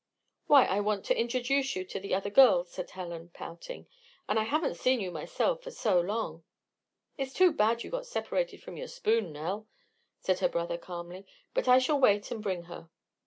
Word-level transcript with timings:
"Why, 0.47 0.65
I 0.65 0.79
want 0.79 1.05
to 1.05 1.15
introduce 1.15 1.75
you 1.75 1.85
to 1.85 1.99
the 1.99 2.15
other 2.15 2.31
girls," 2.31 2.71
said 2.71 2.89
Helen, 2.89 3.29
pouting. 3.35 3.85
"And 4.27 4.39
I 4.39 4.45
haven't 4.45 4.73
seen 4.73 4.99
you 4.99 5.11
myself 5.11 5.61
for 5.61 5.69
so 5.69 6.01
long." 6.01 6.43
"It's 7.19 7.33
too 7.35 7.51
bad 7.51 7.83
you 7.83 7.91
got 7.91 8.07
separated 8.07 8.63
from 8.63 8.77
your 8.77 8.87
spoon, 8.87 9.31
Nell," 9.31 9.67
said 10.19 10.39
her 10.39 10.49
brother, 10.49 10.79
calmly. 10.79 11.27
"But 11.53 11.67
I 11.67 11.77
shall 11.77 11.99
wait 11.99 12.31
and 12.31 12.41
bring 12.41 12.63
her." 12.63 12.89